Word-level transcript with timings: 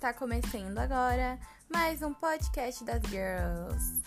Está 0.00 0.14
começando 0.14 0.78
agora 0.78 1.38
mais 1.68 2.00
um 2.00 2.14
podcast 2.14 2.82
das 2.84 3.02
Girls. 3.10 4.00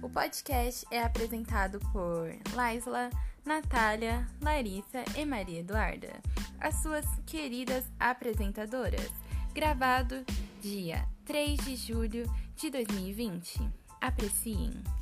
O 0.00 0.08
podcast 0.08 0.86
é 0.92 1.02
apresentado 1.02 1.80
por 1.92 2.32
Laisla, 2.54 3.10
Natália, 3.44 4.28
Larissa 4.40 5.02
e 5.18 5.26
Maria 5.26 5.58
Eduarda, 5.58 6.22
as 6.60 6.76
suas 6.76 7.04
queridas 7.26 7.84
apresentadoras. 7.98 9.10
Gravado 9.52 10.24
dia 10.60 11.04
3 11.24 11.58
de 11.58 11.74
julho 11.74 12.32
de 12.54 12.70
2020. 12.70 13.68
Apreciem! 14.00 14.99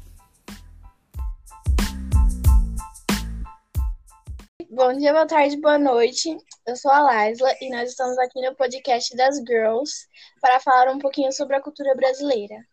Bom 4.78 4.92
dia, 4.96 5.12
boa 5.12 5.26
tarde, 5.26 5.56
boa 5.56 5.76
noite. 5.76 6.38
Eu 6.64 6.76
sou 6.76 6.88
a 6.92 7.00
Laisla 7.00 7.52
e 7.60 7.68
nós 7.68 7.90
estamos 7.90 8.16
aqui 8.16 8.40
no 8.40 8.54
podcast 8.54 9.16
das 9.16 9.38
Girls 9.38 10.06
para 10.40 10.60
falar 10.60 10.88
um 10.94 11.00
pouquinho 11.00 11.32
sobre 11.32 11.56
a 11.56 11.60
cultura 11.60 11.96
brasileira. 11.96 12.64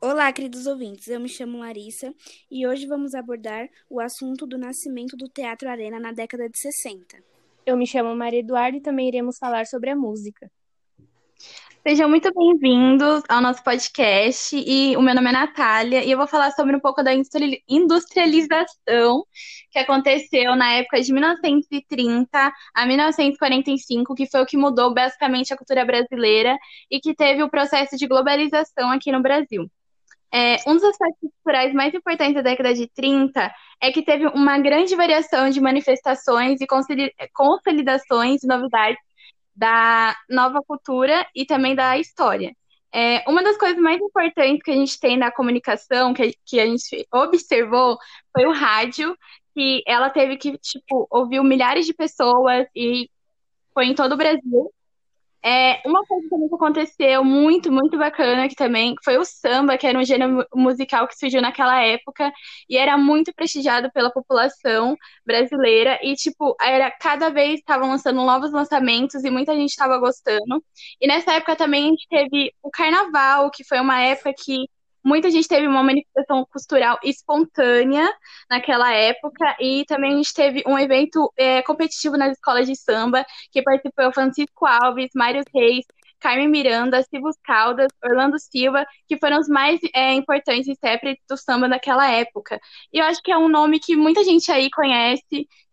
Olá, 0.00 0.32
queridos 0.32 0.68
ouvintes. 0.68 1.08
Eu 1.08 1.18
me 1.18 1.28
chamo 1.28 1.58
Larissa 1.58 2.14
e 2.48 2.68
hoje 2.68 2.86
vamos 2.86 3.16
abordar 3.16 3.68
o 3.90 3.98
assunto 3.98 4.46
do 4.46 4.56
nascimento 4.56 5.16
do 5.16 5.28
Teatro 5.28 5.68
Arena 5.68 5.98
na 5.98 6.12
década 6.12 6.48
de 6.48 6.56
60. 6.56 7.16
Eu 7.66 7.76
me 7.76 7.84
chamo 7.84 8.14
Maria 8.14 8.38
Eduarda 8.38 8.76
e 8.76 8.80
também 8.80 9.08
iremos 9.08 9.38
falar 9.38 9.66
sobre 9.66 9.90
a 9.90 9.96
música. 9.96 10.48
Sejam 11.88 12.08
muito 12.08 12.28
bem-vindos 12.34 13.22
ao 13.28 13.40
nosso 13.40 13.62
podcast. 13.62 14.56
E 14.56 14.96
o 14.96 15.00
meu 15.00 15.14
nome 15.14 15.28
é 15.28 15.32
Natália 15.32 16.02
e 16.02 16.10
eu 16.10 16.18
vou 16.18 16.26
falar 16.26 16.50
sobre 16.50 16.74
um 16.74 16.80
pouco 16.80 17.00
da 17.00 17.12
industrialização 17.14 19.24
que 19.70 19.78
aconteceu 19.78 20.56
na 20.56 20.72
época 20.72 21.00
de 21.00 21.12
1930 21.12 22.52
a 22.74 22.86
1945, 22.86 24.16
que 24.16 24.26
foi 24.26 24.42
o 24.42 24.46
que 24.46 24.56
mudou 24.56 24.92
basicamente 24.92 25.54
a 25.54 25.56
cultura 25.56 25.84
brasileira 25.84 26.58
e 26.90 26.98
que 26.98 27.14
teve 27.14 27.44
o 27.44 27.48
processo 27.48 27.96
de 27.96 28.08
globalização 28.08 28.90
aqui 28.90 29.12
no 29.12 29.22
Brasil. 29.22 29.70
É, 30.34 30.56
um 30.66 30.74
dos 30.74 30.82
aspectos 30.82 31.30
culturais 31.36 31.72
mais 31.72 31.94
importantes 31.94 32.34
da 32.34 32.42
década 32.42 32.74
de 32.74 32.88
30 32.88 33.48
é 33.80 33.92
que 33.92 34.02
teve 34.02 34.26
uma 34.26 34.58
grande 34.58 34.96
variação 34.96 35.50
de 35.50 35.60
manifestações 35.60 36.60
e 36.60 36.66
consolidações 37.32 38.42
e 38.42 38.46
novidades 38.48 39.05
da 39.56 40.16
nova 40.28 40.60
cultura 40.62 41.26
e 41.34 41.46
também 41.46 41.74
da 41.74 41.98
história. 41.98 42.54
É, 42.92 43.24
uma 43.28 43.42
das 43.42 43.56
coisas 43.58 43.78
mais 43.78 44.00
importantes 44.00 44.62
que 44.62 44.70
a 44.70 44.74
gente 44.74 44.98
tem 44.98 45.16
na 45.16 45.30
comunicação, 45.30 46.14
que, 46.14 46.32
que 46.44 46.60
a 46.60 46.66
gente 46.66 47.06
observou, 47.12 47.98
foi 48.32 48.46
o 48.46 48.52
rádio, 48.52 49.16
que 49.54 49.82
ela 49.86 50.10
teve 50.10 50.36
que, 50.36 50.56
tipo, 50.58 51.06
ouvir 51.10 51.42
milhares 51.42 51.86
de 51.86 51.94
pessoas 51.94 52.66
e 52.74 53.10
foi 53.74 53.86
em 53.86 53.94
todo 53.94 54.12
o 54.12 54.16
Brasil. 54.16 54.72
É, 55.48 55.80
uma 55.86 56.04
coisa 56.04 56.28
também 56.28 56.48
que 56.48 56.54
aconteceu 56.56 57.22
muito, 57.22 57.70
muito 57.70 57.96
bacana 57.96 58.48
que 58.48 58.56
também 58.56 58.96
foi 59.04 59.16
o 59.16 59.24
samba, 59.24 59.78
que 59.78 59.86
era 59.86 59.96
um 59.96 60.04
gênero 60.04 60.44
musical 60.52 61.06
que 61.06 61.16
surgiu 61.16 61.40
naquela 61.40 61.80
época 61.84 62.32
e 62.68 62.76
era 62.76 62.98
muito 62.98 63.32
prestigiado 63.32 63.88
pela 63.92 64.10
população 64.10 64.96
brasileira 65.24 66.00
e 66.02 66.16
tipo, 66.16 66.56
era 66.60 66.90
cada 66.90 67.30
vez 67.30 67.60
estavam 67.60 67.88
lançando 67.88 68.16
novos 68.24 68.50
lançamentos 68.52 69.22
e 69.22 69.30
muita 69.30 69.54
gente 69.54 69.70
estava 69.70 69.98
gostando. 69.98 70.64
E 71.00 71.06
nessa 71.06 71.34
época 71.34 71.54
também 71.54 71.84
a 71.86 71.88
gente 71.90 72.08
teve 72.08 72.52
o 72.60 72.68
carnaval, 72.68 73.48
que 73.52 73.62
foi 73.64 73.78
uma 73.78 74.00
época 74.02 74.34
que 74.36 74.66
Muita 75.06 75.30
gente 75.30 75.46
teve 75.46 75.68
uma 75.68 75.84
manifestação 75.84 76.44
cultural 76.50 76.98
espontânea 77.04 78.12
naquela 78.50 78.92
época 78.92 79.56
e 79.60 79.84
também 79.86 80.14
a 80.14 80.16
gente 80.16 80.34
teve 80.34 80.64
um 80.66 80.76
evento 80.76 81.32
é, 81.36 81.62
competitivo 81.62 82.16
nas 82.16 82.32
escolas 82.32 82.66
de 82.66 82.74
samba 82.74 83.24
que 83.52 83.62
participou 83.62 84.12
Francisco 84.12 84.66
Alves, 84.66 85.10
Mário 85.14 85.44
Reis, 85.54 85.84
Carmen 86.18 86.48
Miranda, 86.48 87.04
Silvio 87.04 87.30
Caldas, 87.44 87.86
Orlando 88.04 88.36
Silva, 88.36 88.84
que 89.06 89.16
foram 89.16 89.38
os 89.38 89.46
mais 89.48 89.78
é, 89.94 90.12
importantes 90.14 90.66
intérpretes 90.66 91.22
do 91.28 91.36
samba 91.36 91.68
naquela 91.68 92.10
época. 92.10 92.58
E 92.92 92.98
eu 92.98 93.04
acho 93.04 93.22
que 93.22 93.30
é 93.30 93.38
um 93.38 93.48
nome 93.48 93.78
que 93.78 93.94
muita 93.94 94.24
gente 94.24 94.50
aí 94.50 94.68
conhece 94.70 95.22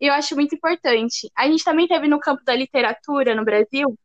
e 0.00 0.06
eu 0.06 0.14
acho 0.14 0.36
muito 0.36 0.54
importante. 0.54 1.28
A 1.36 1.48
gente 1.48 1.64
também 1.64 1.88
teve 1.88 2.06
no 2.06 2.20
campo 2.20 2.44
da 2.44 2.54
literatura 2.54 3.34
no 3.34 3.44
Brasil 3.44 3.98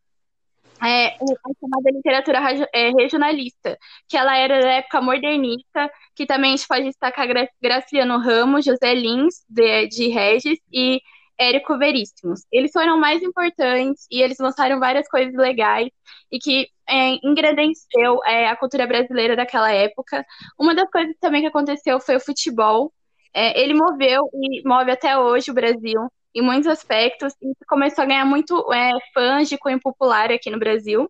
é, 0.81 1.07
a 1.07 1.51
chamada 1.59 1.91
literatura 1.91 2.39
é, 2.73 2.89
regionalista, 2.91 3.77
que 4.07 4.17
ela 4.17 4.37
era 4.37 4.61
da 4.61 4.71
época 4.73 5.01
modernista, 5.01 5.89
que 6.15 6.25
também 6.25 6.53
a 6.53 6.55
gente 6.55 6.67
pode 6.67 6.85
destacar 6.85 7.27
Graciliano 7.61 8.17
Ramos, 8.19 8.65
José 8.65 8.93
Lins, 8.93 9.43
de, 9.49 9.87
de 9.87 10.07
Regis, 10.07 10.59
e 10.71 11.01
Érico 11.37 11.77
Veríssimos. 11.77 12.41
Eles 12.51 12.71
foram 12.71 12.99
mais 12.99 13.23
importantes 13.23 14.05
e 14.11 14.21
eles 14.21 14.37
lançaram 14.39 14.79
várias 14.79 15.07
coisas 15.07 15.33
legais 15.33 15.89
e 16.31 16.37
que 16.39 16.67
é, 16.87 17.15
engrandeceu 17.23 18.23
é, 18.25 18.47
a 18.47 18.55
cultura 18.55 18.85
brasileira 18.85 19.35
daquela 19.35 19.71
época. 19.71 20.25
Uma 20.59 20.75
das 20.75 20.89
coisas 20.91 21.15
também 21.19 21.41
que 21.41 21.47
aconteceu 21.47 21.99
foi 21.99 22.17
o 22.17 22.19
futebol. 22.19 22.93
É, 23.33 23.61
ele 23.61 23.73
moveu 23.73 24.29
e 24.33 24.67
move 24.67 24.91
até 24.91 25.17
hoje 25.17 25.51
o 25.51 25.53
Brasil 25.53 26.09
em 26.33 26.41
muitos 26.41 26.67
aspectos 26.67 27.33
e 27.41 27.53
começou 27.67 28.03
a 28.03 28.07
ganhar 28.07 28.25
muito 28.25 28.71
é, 28.73 28.91
fãs 29.13 29.49
de 29.49 29.57
cunho 29.57 29.79
popular 29.79 30.31
aqui 30.31 30.49
no 30.49 30.59
Brasil. 30.59 31.09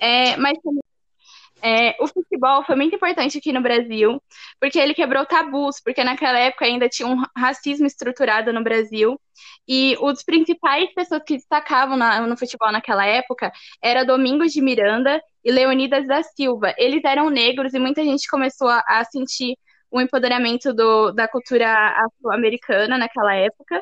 É, 0.00 0.36
mas 0.36 0.58
é, 1.62 1.96
o 1.98 2.06
futebol 2.06 2.62
foi 2.64 2.76
muito 2.76 2.94
importante 2.94 3.38
aqui 3.38 3.50
no 3.52 3.62
Brasil, 3.62 4.22
porque 4.60 4.78
ele 4.78 4.92
quebrou 4.92 5.24
tabus, 5.24 5.80
porque 5.82 6.04
naquela 6.04 6.38
época 6.38 6.66
ainda 6.66 6.90
tinha 6.90 7.08
um 7.08 7.22
racismo 7.34 7.86
estruturado 7.86 8.52
no 8.52 8.62
Brasil, 8.62 9.18
e 9.66 9.96
os 9.98 10.22
principais 10.22 10.92
pessoas 10.92 11.22
que 11.26 11.36
destacavam 11.36 11.96
na, 11.96 12.20
no 12.26 12.36
futebol 12.36 12.70
naquela 12.70 13.06
época 13.06 13.50
era 13.82 14.04
Domingos 14.04 14.52
de 14.52 14.60
Miranda 14.60 15.22
e 15.42 15.50
Leonidas 15.50 16.06
da 16.06 16.22
Silva. 16.22 16.74
Eles 16.76 17.02
eram 17.02 17.30
negros 17.30 17.72
e 17.72 17.78
muita 17.78 18.04
gente 18.04 18.28
começou 18.28 18.68
a, 18.68 18.84
a 18.86 19.04
sentir 19.04 19.56
o 19.90 20.00
empoderamento 20.00 20.74
do, 20.74 21.12
da 21.12 21.26
cultura 21.26 21.72
afro-americana 22.04 22.98
naquela 22.98 23.34
época. 23.34 23.80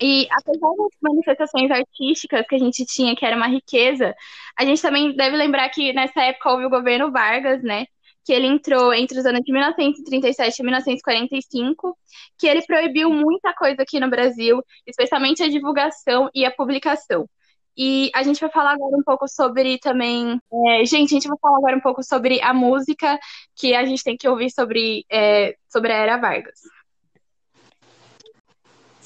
E 0.00 0.28
apesar 0.30 0.68
das 0.76 0.90
manifestações 1.02 1.70
artísticas 1.70 2.46
que 2.48 2.54
a 2.54 2.58
gente 2.58 2.84
tinha, 2.86 3.16
que 3.16 3.24
era 3.24 3.36
uma 3.36 3.48
riqueza, 3.48 4.14
a 4.56 4.64
gente 4.64 4.80
também 4.80 5.14
deve 5.16 5.36
lembrar 5.36 5.68
que 5.70 5.92
nessa 5.92 6.22
época 6.22 6.50
houve 6.50 6.66
o 6.66 6.70
governo 6.70 7.10
Vargas, 7.10 7.62
né? 7.62 7.86
Que 8.24 8.32
ele 8.32 8.46
entrou 8.46 8.92
entre 8.92 9.18
os 9.18 9.26
anos 9.26 9.40
de 9.42 9.52
1937 9.52 10.58
e 10.58 10.62
1945, 10.62 11.96
que 12.38 12.46
ele 12.46 12.62
proibiu 12.62 13.10
muita 13.10 13.52
coisa 13.54 13.82
aqui 13.82 13.98
no 13.98 14.10
Brasil, 14.10 14.62
especialmente 14.86 15.42
a 15.42 15.48
divulgação 15.48 16.30
e 16.34 16.44
a 16.44 16.50
publicação. 16.50 17.28
E 17.76 18.10
a 18.12 18.24
gente 18.24 18.40
vai 18.40 18.50
falar 18.50 18.72
agora 18.72 18.96
um 18.96 19.04
pouco 19.04 19.28
sobre 19.28 19.78
também. 19.78 20.40
É, 20.66 20.84
gente, 20.84 21.12
a 21.12 21.14
gente 21.14 21.28
vai 21.28 21.38
falar 21.40 21.58
agora 21.58 21.76
um 21.76 21.80
pouco 21.80 22.02
sobre 22.02 22.40
a 22.42 22.52
música 22.52 23.18
que 23.56 23.72
a 23.72 23.84
gente 23.84 24.02
tem 24.02 24.16
que 24.16 24.28
ouvir 24.28 24.50
sobre, 24.50 25.04
é, 25.10 25.54
sobre 25.68 25.92
a 25.92 25.96
Era 25.96 26.16
Vargas. 26.16 26.58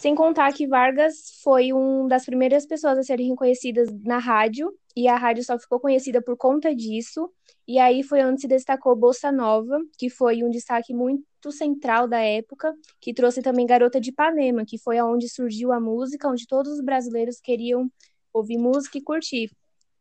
Sem 0.02 0.16
contar 0.16 0.52
que 0.52 0.66
Vargas 0.66 1.40
foi 1.44 1.72
uma 1.72 2.08
das 2.08 2.24
primeiras 2.24 2.66
pessoas 2.66 2.98
a 2.98 3.04
serem 3.04 3.28
reconhecidas 3.28 3.88
na 4.02 4.18
rádio, 4.18 4.76
e 4.96 5.06
a 5.06 5.16
rádio 5.16 5.44
só 5.44 5.56
ficou 5.56 5.78
conhecida 5.78 6.20
por 6.20 6.36
conta 6.36 6.74
disso. 6.74 7.30
E 7.68 7.78
aí 7.78 8.02
foi 8.02 8.20
onde 8.24 8.40
se 8.40 8.48
destacou 8.48 8.96
Bossa 8.96 9.30
Nova, 9.30 9.78
que 9.96 10.10
foi 10.10 10.42
um 10.42 10.50
destaque 10.50 10.92
muito 10.92 11.52
central 11.52 12.08
da 12.08 12.18
época, 12.18 12.74
que 13.00 13.14
trouxe 13.14 13.42
também 13.42 13.64
Garota 13.64 14.00
de 14.00 14.10
Ipanema, 14.10 14.64
que 14.66 14.76
foi 14.76 15.00
onde 15.00 15.28
surgiu 15.28 15.70
a 15.70 15.78
música, 15.78 16.28
onde 16.28 16.48
todos 16.48 16.72
os 16.72 16.80
brasileiros 16.84 17.38
queriam 17.40 17.88
ouvir 18.32 18.58
música 18.58 18.98
e 18.98 19.02
curtir. 19.02 19.52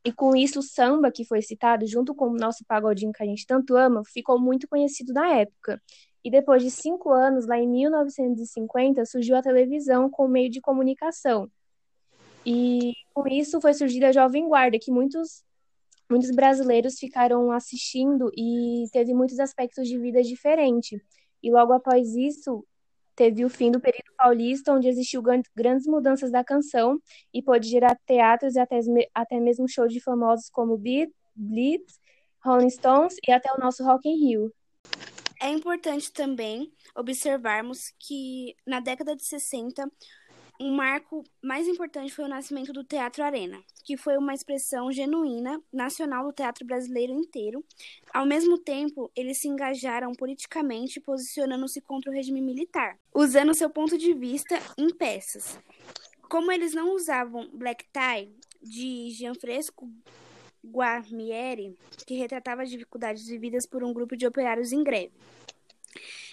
E 0.04 0.12
com 0.12 0.36
isso, 0.36 0.62
o 0.62 0.64
samba, 0.64 1.12
que 1.12 1.24
foi 1.24 1.44
citado, 1.44 1.86
junto 1.86 2.16
com 2.16 2.30
o 2.30 2.36
nosso 2.36 2.66
pagodinho 2.68 3.12
que 3.12 3.22
a 3.22 3.26
gente 3.28 3.46
tanto 3.46 3.78
ama, 3.78 4.02
ficou 4.04 4.42
muito 4.42 4.68
conhecido 4.68 5.14
na 5.14 5.32
época. 5.36 5.80
E 6.24 6.30
depois 6.30 6.62
de 6.62 6.70
cinco 6.70 7.12
anos, 7.12 7.48
lá 7.48 7.58
em 7.58 7.68
1950, 7.68 9.06
surgiu 9.06 9.36
a 9.36 9.42
televisão 9.42 10.10
como 10.10 10.30
meio 10.30 10.50
de 10.50 10.62
comunicação. 10.62 11.50
E 12.46 12.94
com 13.14 13.28
isso 13.28 13.60
foi 13.60 13.74
surgida 13.74 14.10
a 14.10 14.12
Jovem 14.12 14.48
Guarda, 14.48 14.78
que 14.80 14.92
muitos, 14.92 15.44
muitos 16.10 16.32
brasileiros 16.32 16.98
ficaram 17.00 17.52
assistindo 17.52 18.32
e 18.36 18.86
teve 18.92 19.14
muitos 19.14 19.40
aspectos 19.40 19.88
de 19.88 19.98
vida 19.98 20.22
diferentes. 20.22 21.02
E 21.42 21.52
logo 21.52 21.74
após 21.74 22.16
isso, 22.16 22.66
teve 23.16 23.44
o 23.46 23.50
fim 23.50 23.72
do 23.72 23.80
período 23.80 24.12
paulista, 24.18 24.74
onde 24.74 24.88
existiu 24.88 25.22
grandes 25.56 25.88
mudanças 25.88 26.32
da 26.32 26.44
canção 26.44 27.00
e 27.34 27.42
pôde 27.42 27.68
gerar 27.68 27.96
teatros 28.06 28.56
e 28.56 28.60
até, 28.60 28.80
até 29.14 29.40
mesmo 29.40 29.68
shows 29.68 29.94
de 29.94 30.00
famosos 30.00 30.50
como 30.50 30.78
Blitz, 31.36 32.00
Rolling 32.44 32.70
Stones 32.70 33.16
e 33.28 33.32
até 33.32 33.52
o 33.54 33.60
nosso 33.60 33.84
Rock 33.84 34.10
in 34.10 34.18
Rio. 34.18 34.52
É 35.44 35.50
importante 35.50 36.12
também 36.12 36.72
observarmos 36.96 37.92
que 37.98 38.56
na 38.64 38.80
década 38.80 39.16
de 39.16 39.26
60, 39.26 39.92
um 40.60 40.76
marco 40.76 41.24
mais 41.42 41.68
importante 41.68 42.14
foi 42.14 42.26
o 42.26 42.28
nascimento 42.28 42.72
do 42.72 42.84
Teatro 42.84 43.24
Arena, 43.24 43.60
que 43.84 43.98
foi 43.98 44.16
uma 44.18 44.36
expressão 44.36 44.92
genuína, 44.92 45.60
nacional 45.74 46.28
do 46.28 46.32
teatro 46.32 46.64
brasileiro 46.64 47.12
inteiro. 47.14 47.66
Ao 48.14 48.24
mesmo 48.24 48.56
tempo, 48.60 49.12
eles 49.16 49.40
se 49.40 49.48
engajaram 49.48 50.14
politicamente, 50.14 51.00
posicionando-se 51.00 51.82
contra 51.82 52.12
o 52.12 52.14
regime 52.14 52.40
militar, 52.40 53.00
usando 53.12 53.56
seu 53.56 53.72
ponto 53.72 53.98
de 53.98 54.14
vista 54.14 54.60
em 54.78 54.94
peças. 54.94 55.58
Como 56.30 56.52
eles 56.52 56.76
não 56.76 56.94
usavam 56.94 57.50
black 57.52 57.86
tie, 57.92 58.32
de 58.62 59.10
Gianfresco 59.10 59.90
Guarnieri, 60.64 61.78
que 62.06 62.16
retratava 62.16 62.64
as 62.64 62.70
dificuldades 62.70 63.26
vividas 63.28 63.68
por 63.68 63.84
um 63.84 63.94
grupo 63.94 64.16
de 64.16 64.28
operários 64.28 64.72
em 64.72 64.84
greve. 64.84 65.14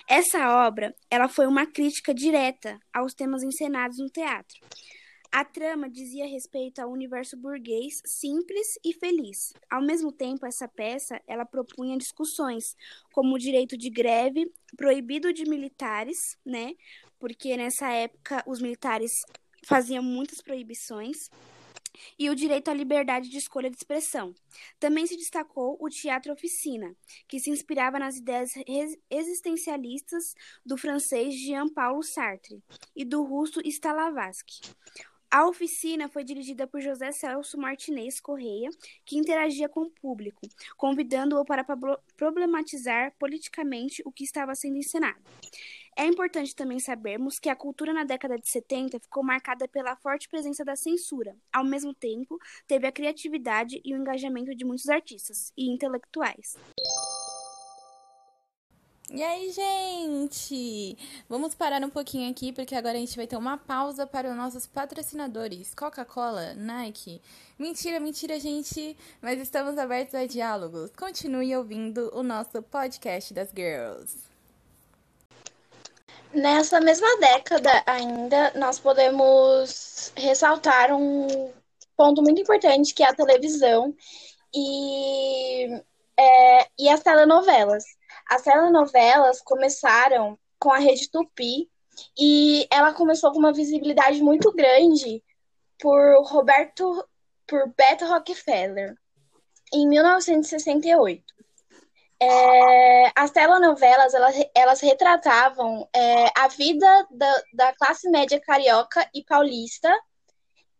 Essa 0.09 0.67
obra, 0.67 0.95
ela 1.11 1.29
foi 1.29 1.47
uma 1.47 1.67
crítica 1.67 2.15
direta 2.15 2.81
aos 2.93 3.13
temas 3.13 3.43
encenados 3.43 3.99
no 3.99 4.09
teatro. 4.09 4.59
A 5.31 5.45
trama 5.45 5.91
dizia 5.91 6.27
respeito 6.27 6.79
ao 6.79 6.91
universo 6.91 7.37
burguês 7.37 7.93
simples 8.07 8.67
e 8.83 8.95
feliz. 8.95 9.53
Ao 9.71 9.83
mesmo 9.83 10.11
tempo, 10.11 10.47
essa 10.47 10.67
peça 10.67 11.21
ela 11.27 11.45
propunha 11.45 11.99
discussões 11.99 12.65
como 13.13 13.35
o 13.35 13.39
direito 13.39 13.77
de 13.77 13.91
greve, 13.91 14.51
proibido 14.75 15.31
de 15.31 15.45
militares, 15.45 16.17
né? 16.45 16.73
Porque 17.19 17.59
nessa 17.59 17.91
época 17.91 18.43
os 18.47 18.63
militares 18.63 19.13
faziam 19.67 20.03
muitas 20.03 20.41
proibições 20.41 21.19
e 22.19 22.29
o 22.31 22.35
direito 22.35 22.71
à 22.71 22.75
liberdade 22.75 23.29
de 23.29 23.39
escolha 23.39 23.71
de 23.71 23.77
expressão. 23.77 24.35
Também 24.79 25.06
se 25.06 25.17
destacou 25.17 25.77
o 25.81 25.89
teatro 25.89 26.33
oficina, 26.33 26.95
que 27.27 27.39
se 27.41 27.50
inspirava 27.50 27.99
nas 27.99 28.17
ideias 28.17 28.53
existencialistas 29.11 30.35
do 30.65 30.77
francês 30.77 31.35
Jean-Paul 31.35 32.03
Sartre 32.03 32.62
e 32.95 33.05
do 33.05 33.23
russo 33.23 33.61
Stanislavski. 33.65 34.61
A 35.31 35.47
oficina 35.47 36.09
foi 36.09 36.25
dirigida 36.25 36.67
por 36.67 36.81
José 36.81 37.12
Celso 37.12 37.59
Martinez 37.59 38.19
Correia, 38.19 38.71
que 39.05 39.19
interagia 39.19 39.69
com 39.69 39.83
o 39.83 39.91
público, 39.91 40.41
convidando-o 40.75 41.44
para 41.44 41.67
problematizar 42.17 43.12
politicamente 43.19 44.03
o 44.06 44.12
que 44.12 44.25
estava 44.25 44.55
sendo 44.55 44.79
encenado. 44.79 45.21
É 46.00 46.06
importante 46.06 46.55
também 46.55 46.79
sabermos 46.79 47.41
que 47.41 47.49
a 47.49 47.56
cultura 47.56 47.93
na 47.93 48.05
década 48.05 48.39
de 48.39 48.49
70 48.49 49.00
ficou 49.00 49.25
marcada 49.25 49.67
pela 49.67 49.97
forte 49.97 50.29
presença 50.29 50.65
da 50.65 50.77
censura. 50.77 51.37
Ao 51.53 51.65
mesmo 51.65 51.93
tempo, 51.93 52.39
teve 52.69 52.87
a 52.87 52.93
criatividade 52.93 53.81
e 53.85 53.93
o 53.93 53.97
engajamento 53.97 54.55
de 54.55 54.65
muitos 54.65 54.89
artistas 54.89 55.53
e 55.56 55.69
intelectuais. 55.69 56.56
E 59.11 59.21
aí, 59.25 59.50
gente? 59.50 60.97
Vamos 61.29 61.56
parar 61.56 61.83
um 61.83 61.91
pouquinho 61.91 62.31
aqui 62.31 62.53
porque 62.53 62.77
agora 62.77 62.97
a 62.97 63.01
gente 63.01 63.17
vai 63.17 63.27
ter 63.27 63.37
uma 63.37 63.59
pausa 63.59 64.06
para 64.06 64.31
os 64.31 64.37
nossos 64.37 64.69
patrocinadores: 64.69 65.75
Coca-Cola, 65.75 66.55
Nike. 66.55 67.21
Mentira, 67.59 67.99
mentira, 67.99 68.39
gente, 68.39 68.97
mas 69.21 69.41
estamos 69.41 69.77
abertos 69.77 70.15
a 70.15 70.27
diálogos. 70.27 70.93
Continue 70.97 71.56
ouvindo 71.56 72.09
o 72.15 72.23
nosso 72.23 72.62
podcast 72.62 73.35
das 73.35 73.51
Girls. 73.51 74.38
Nessa 76.38 76.81
mesma 76.81 77.19
década 77.19 77.82
ainda, 77.85 78.52
nós 78.55 78.79
podemos 78.79 80.12
ressaltar 80.17 80.93
um 80.94 81.52
ponto 81.96 82.23
muito 82.23 82.40
importante 82.40 82.94
que 82.94 83.02
é 83.02 83.08
a 83.08 83.14
televisão 83.14 83.93
e, 84.55 85.82
é, 86.17 86.69
e 86.79 86.88
as 86.88 87.02
telenovelas. 87.02 87.82
As 88.31 88.43
telenovelas 88.43 89.40
começaram 89.43 90.38
com 90.61 90.70
a 90.70 90.79
Rede 90.79 91.11
Tupi 91.11 91.69
e 92.17 92.69
ela 92.70 92.94
começou 92.94 93.32
com 93.32 93.41
uma 93.41 93.52
visibilidade 93.52 94.23
muito 94.23 94.52
grande 94.52 95.20
por 95.81 96.23
Roberto, 96.25 97.05
por 97.49 97.75
Beto 97.76 98.06
Rockefeller, 98.06 98.94
em 99.75 99.88
1968. 99.88 101.25
É, 102.20 103.12
as 103.15 103.31
telenovelas, 103.31 104.12
elas, 104.12 104.35
elas 104.55 104.81
retratavam 104.81 105.88
é, 105.94 106.26
a 106.37 106.49
vida 106.49 107.06
da, 107.11 107.43
da 107.55 107.73
classe 107.75 108.11
média 108.11 108.41
carioca 108.41 109.09
e 109.15 109.23
paulista, 109.25 109.88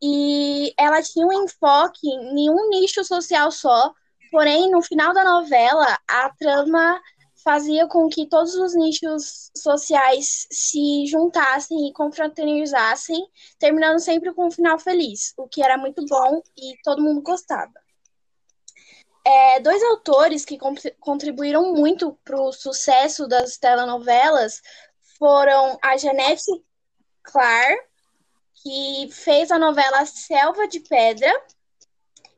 e 0.03 0.73
ela 0.79 1.03
tinha 1.03 1.27
um 1.27 1.45
enfoque 1.45 2.09
em 2.09 2.51
um 2.51 2.69
nicho 2.71 3.05
social 3.05 3.51
só, 3.51 3.93
porém, 4.31 4.71
no 4.71 4.83
final 4.83 5.13
da 5.13 5.25
novela, 5.25 5.99
a 6.09 6.31
trama 6.31 7.01
fazia 7.43 7.87
com 7.87 8.09
que 8.09 8.29
todos 8.29 8.55
os 8.55 8.75
nichos 8.75 9.51
sociais 9.57 10.47
se 10.51 11.07
juntassem 11.07 11.89
e 11.89 11.93
confraternizassem, 11.93 13.27
terminando 13.59 13.99
sempre 14.01 14.35
com 14.35 14.47
um 14.49 14.51
final 14.51 14.79
feliz, 14.79 15.33
o 15.37 15.49
que 15.49 15.63
era 15.63 15.79
muito 15.79 16.05
bom 16.07 16.43
e 16.57 16.77
todo 16.83 17.03
mundo 17.03 17.23
gostava. 17.23 17.73
É, 19.31 19.61
dois 19.61 19.83
autores 19.83 20.43
que 20.43 20.59
contribuíram 20.99 21.75
muito 21.75 22.19
para 22.25 22.41
o 22.41 22.51
sucesso 22.51 23.29
das 23.29 23.59
telenovelas 23.59 24.63
foram 25.19 25.79
a 25.83 25.99
Janete 25.99 26.51
Clark, 27.23 27.79
que 28.55 29.11
fez 29.13 29.51
a 29.51 29.59
novela 29.59 30.07
Selva 30.07 30.67
de 30.67 30.81
Pedra, 30.81 31.31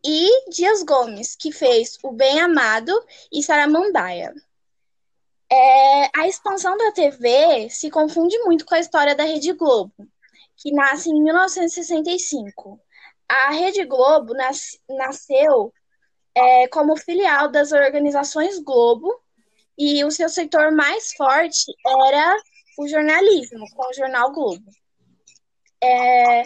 e 0.04 0.50
Dias 0.50 0.82
Gomes, 0.82 1.37
que 1.37 1.52
fez 1.52 1.96
O 2.02 2.10
Bem 2.10 2.40
Amado 2.40 2.92
e 3.32 3.40
Saramandaia. 3.40 4.34
É, 5.48 6.10
a 6.19 6.26
expansão 6.26 6.76
da 6.76 6.90
TV 6.90 7.70
se 7.70 7.88
confunde 7.88 8.37
muito 8.40 8.66
com 8.66 8.75
a 8.75 8.81
história 8.81 9.14
da 9.14 9.22
Rede 9.22 9.52
Globo, 9.52 9.92
que 10.56 10.72
nasce 10.72 11.08
em 11.08 11.22
1965. 11.22 12.81
A 13.28 13.50
Rede 13.50 13.84
Globo 13.84 14.34
nas, 14.34 14.76
nasceu 14.88 15.72
é, 16.40 16.69
como 16.69 16.96
filial 16.96 17.50
das 17.50 17.70
organizações 17.70 18.58
Globo, 18.58 19.14
e 19.76 20.04
o 20.04 20.10
seu 20.10 20.28
setor 20.28 20.72
mais 20.72 21.12
forte 21.12 21.72
era 22.06 22.37
o 22.78 22.88
jornalismo, 22.88 23.66
com 23.75 23.88
o 23.88 23.94
jornal 23.94 24.32
Globo. 24.32 24.70
É, 25.82 26.42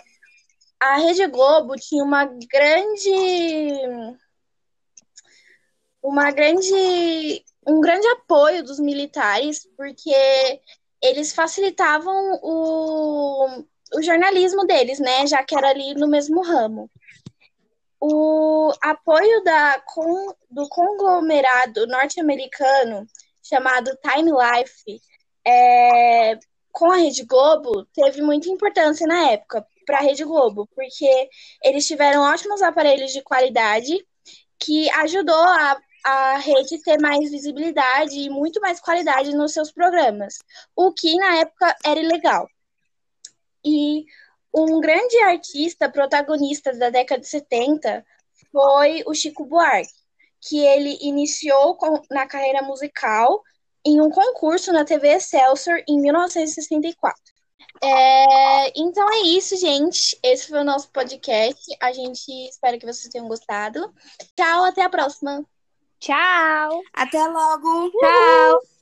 a 0.81 0.96
Rede 0.96 1.26
Globo 1.29 1.75
tinha 1.76 2.02
uma 2.05 2.25
grande 2.25 3.81
uma 6.02 6.31
grande 6.31 7.44
um 7.67 7.81
grande 7.81 8.06
apoio 8.08 8.62
dos 8.62 8.79
militares 8.79 9.67
porque 9.76 10.14
eles 11.02 11.32
facilitavam 11.32 12.38
o, 12.43 13.64
o 13.94 14.02
jornalismo 14.02 14.67
deles, 14.67 14.99
né, 15.00 15.26
já 15.26 15.43
que 15.43 15.56
era 15.56 15.70
ali 15.70 15.94
no 15.94 16.06
mesmo 16.08 16.43
ramo 16.43 16.91
o 18.00 18.73
apoio 18.82 19.43
da, 19.44 19.81
com, 19.87 20.35
do 20.50 20.69
conglomerado 20.69 21.87
norte-americano 21.87 23.06
chamado 23.43 23.96
Time 24.02 24.31
Life 24.31 25.00
é, 25.46 26.39
com 26.72 26.91
a 26.91 26.96
Rede 26.96 27.24
Globo 27.24 27.86
teve 27.94 28.20
muita 28.22 28.48
importância 28.48 29.06
na 29.06 29.31
época 29.31 29.67
para 29.86 29.98
a 29.98 30.03
Rede 30.03 30.24
Globo, 30.24 30.67
porque 30.74 31.29
eles 31.63 31.86
tiveram 31.86 32.22
ótimos 32.22 32.63
aparelhos 32.63 33.13
de 33.13 33.22
qualidade 33.22 34.05
que 34.58 34.89
ajudou 34.91 35.36
a, 35.36 35.79
a 36.05 36.36
rede 36.39 36.82
ter 36.82 36.98
mais 37.01 37.31
visibilidade 37.31 38.19
e 38.19 38.31
muito 38.31 38.60
mais 38.60 38.81
qualidade 38.81 39.34
nos 39.34 39.53
seus 39.53 39.70
programas, 39.70 40.39
o 40.74 40.93
que 40.93 41.17
na 41.17 41.36
época 41.36 41.77
era 41.84 42.01
ilegal. 42.01 42.48
E 43.65 44.05
um 44.55 44.81
grande 44.81 45.17
artista 45.19 45.89
protagonista 45.89 46.73
da 46.73 46.91
década 46.91 47.20
de 47.20 47.29
70 47.29 48.05
foi 48.53 49.03
o 49.06 49.15
Chico 49.15 49.44
Buarque, 49.44 49.89
que 50.41 50.65
ele 50.65 50.96
iniciou 51.01 51.77
na 52.11 52.27
carreira 52.27 52.63
musical 52.63 53.43
em 53.84 54.01
um 54.01 54.11
concurso 54.11 54.73
na 54.73 54.84
TV 54.84 55.08
Excelsior 55.08 55.82
em 55.89 56.01
1964. 56.01 57.34
É, 57.82 58.81
então 58.81 59.06
é 59.13 59.23
isso, 59.23 59.56
gente. 59.56 60.19
Esse 60.23 60.49
foi 60.49 60.61
o 60.61 60.65
nosso 60.65 60.91
podcast. 60.91 61.61
A 61.81 61.93
gente 61.93 62.31
espera 62.49 62.79
que 62.79 62.87
vocês 62.87 63.08
tenham 63.08 63.29
gostado. 63.29 63.93
Tchau, 64.37 64.65
até 64.65 64.82
a 64.82 64.89
próxima. 64.89 65.44
Tchau. 65.99 66.81
Até 66.93 67.27
logo. 67.27 67.91
Tchau. 67.91 68.74